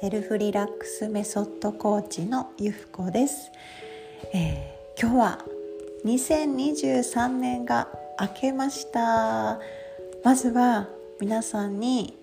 [0.00, 3.52] セルフリラックスメソッドコーチのゆふこです、
[4.32, 5.44] えー、今日は
[6.06, 9.60] 2023年が明けました。
[10.24, 10.88] まずは
[11.20, 12.16] 皆さんに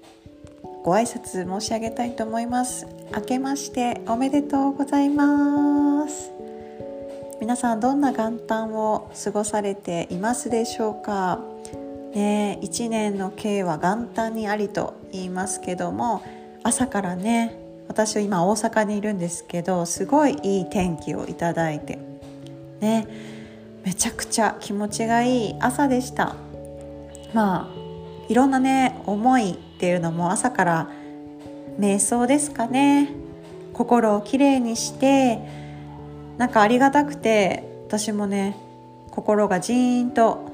[0.84, 2.88] ご挨拶申し上げたいと思います。
[3.16, 6.32] 明けましておめでとうございます。
[7.40, 11.40] 皆さんどんな元旦を過ごされていますでしょうか。
[12.16, 16.24] ね1年の計は元旦にありと言いますけども
[16.64, 22.00] 朝からね私は今大阪にいるんですけどすごいいい天気をいただいて
[22.80, 23.08] ね
[23.84, 26.36] めちゃくちゃ気持ちがいい朝でした。
[27.34, 27.80] まあ
[28.30, 30.90] いろんなね思いっていうのも朝から
[31.80, 33.10] 瞑想ですかね。
[33.74, 35.40] 心をきれいにして
[36.38, 38.56] なんかありがたくて私もね
[39.12, 40.52] 心がジーンと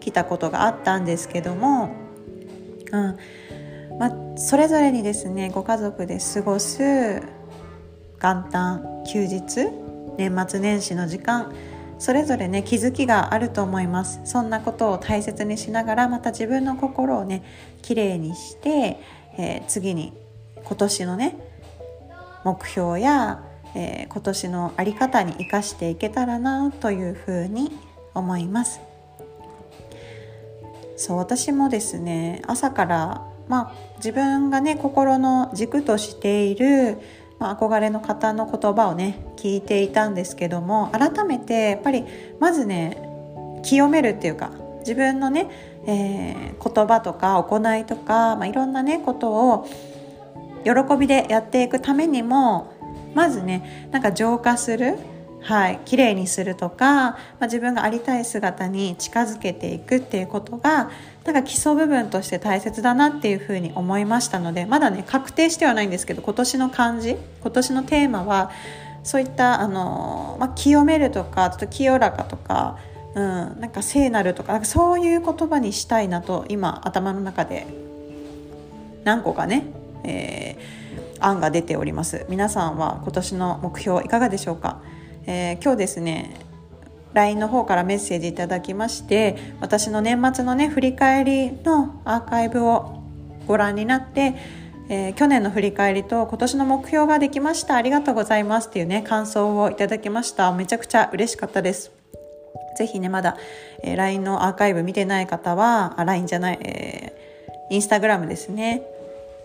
[0.00, 1.90] 来たことがあったんですけども、
[2.92, 3.18] うん。
[3.98, 7.20] まあ、それぞれにですねご家族で過ごす
[8.20, 9.68] 元旦休日
[10.16, 11.52] 年末年始の時間
[11.98, 14.20] それぞれね気づきがあると思います。
[14.24, 17.42] そんなことを大切にしながらまた自分の心をね
[17.82, 19.00] きれいにして、
[19.36, 20.12] えー、次に
[20.62, 21.36] 今年のね
[22.44, 23.42] 目標や、
[23.74, 27.76] えー、今年の在り方に生かしていけたらなというふうに
[28.14, 28.80] 思います。
[30.96, 36.98] そう私もですね朝からまあ自分がね心の軸としている
[37.38, 42.04] まあ、憧れの方の言葉をね聞いていたんですけども改めてやっぱり
[42.40, 43.00] まずね
[43.62, 45.48] 清めるっていうか自分のね、
[45.86, 49.68] えー、言葉とか行いとか、まあ、いろんなねことを
[50.64, 52.72] 喜びでやっていくためにも
[53.14, 54.98] まずねなんか浄化する
[55.40, 60.90] はい、綺麗にするとか、まあ、自分がありたい姿に近づけていくっていうことが
[61.24, 68.50] なんか基礎部分として大切だなっていうふうに思いましたのでまだね確定してはないんですけど今年の漢字今年のテーマは
[69.04, 72.78] そういったあの、まあ、清めるとかちょっと清らかとか、
[73.14, 73.22] うん、
[73.60, 77.66] なんか聖なるとかなんかそういう言葉にしたいなと今頭の中で
[79.04, 79.64] 何個かね、
[80.04, 82.26] えー、案が出ております。
[82.28, 84.82] 皆さんは今年の目標いかがでしょうか？
[85.28, 86.40] えー、今日ですね
[87.12, 93.02] LINE の方からメッセージいただきまして私の年末のね振り返りのアーカイブを
[93.46, 94.34] ご覧になって、
[94.88, 100.50] えー、去年の振り返りと今年の目標ができましたありがとうございますっていうね感想をいただきました。
[100.52, 101.92] めちゃくちゃ嬉しかったです。
[102.78, 103.36] ぜひねまだ、
[103.82, 108.82] えー、LINE のアーカイブ見てない方は LINE じゃない、えー、インスタグラムですね。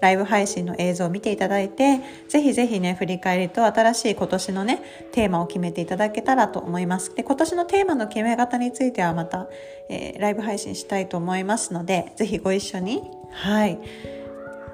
[0.03, 4.81] ライブ配信の映像を見ていただいて、ぜひぜひね、振り返りと新しい今年のね、
[5.13, 7.15] テーマを決めていただけたらと思います。
[7.15, 9.47] で、今年のテーマの決め方についてはまた、
[9.89, 13.79] えー、ライブ配信したいと思いますので、ぜひご一緒に、はい、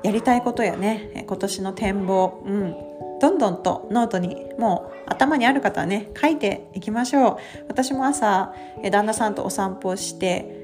[0.02, 2.76] やりたいことやね、今年の展望、うん、
[3.22, 8.54] どんどんとノートにもう頭にある方はね書いていきましょう私も朝
[8.92, 10.59] 旦那さんとお散歩して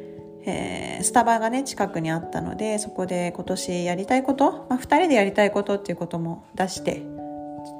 [0.45, 7.15] えー、スタバがね近くにあったのでそこで今年やりたいこと、まあ、2人でやりたいことっていうことも出して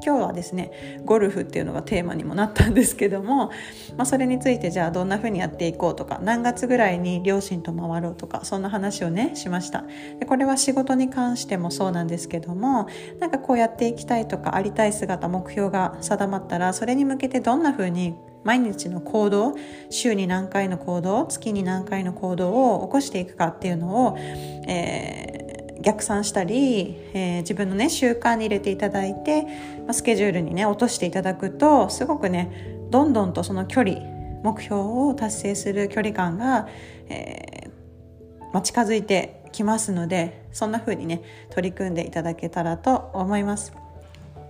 [0.04, 3.52] 今日はですねゴルフっていうのがテーマにもなったんですけども、
[3.98, 9.84] まあ、それについてじゃあどんな風にやっていこうとか何月ぐらいに両親と回ろうとかそんな話をねしました。
[10.20, 12.88] でこれは仕事に関してもそうなんですけども
[13.20, 18.16] なんかこうやっていきたいとかありたい姿目標が定まったらそれに向けてどんな風に
[18.46, 19.56] 毎日の行動
[19.90, 29.50] 週に何回の行動月に何回の行動を起こしていくかっていうのを、えー、逆算したり、えー、自分のね習慣に入れていただいて、ま
[29.90, 34.00] あ、スケジュールにね落としていただくとすごくねどんどんとその距離
[34.44, 36.68] 目標を達成する距離感が、
[37.10, 43.74] えーまあ、近づいてきますのでそんな風にね取り組んでいただけたらと思います。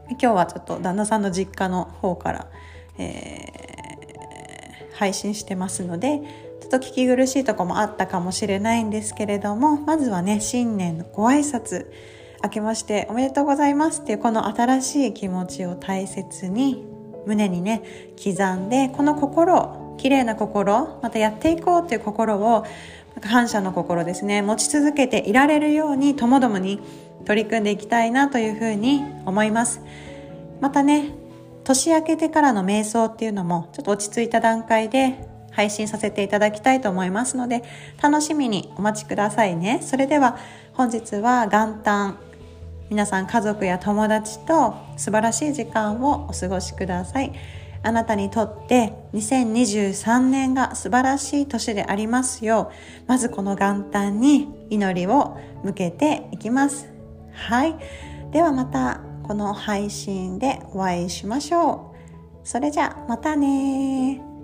[0.09, 2.47] 今日はちょっと旦那さんの実家の方から、
[2.99, 3.74] え
[4.95, 6.19] 配信してますので
[6.61, 11.85] ちょっと聞き苦しいとこもあったかもしれないんですけれどもまずはね新年のご挨拶
[12.43, 16.85] 明けましておめでとうございますっていうこの新しい気持ちを大切に
[17.25, 17.83] 胸にね
[18.23, 22.65] 刻んでこの心綺麗な心またやっていこうという心を
[23.21, 26.81] 感謝の心ですね持ち続けていられるようにともどもに
[27.25, 29.81] 取り組んでいきたいなというふうに思います。
[30.61, 31.24] またね
[31.65, 37.63] 年明けてからの瞑想っていうのもちょっと落ち着いた段階で配信させていただきたいと思いますので
[38.01, 39.79] 楽しみにお待ちくださいね。
[39.81, 40.37] それでは
[40.73, 42.17] 本日は元旦
[42.89, 47.33] 皆さん家族や友達と素晴らしい時間をお過ごしください。
[47.81, 56.89] あなたにとって2023年が素晴らしい年でありますようまずこの元旦に祈りを向けていきます。
[57.33, 57.75] はい。
[58.31, 59.04] ではまた。
[59.27, 61.91] この配信でお会いしましょ
[62.43, 62.47] う。
[62.47, 64.34] それじゃあまたね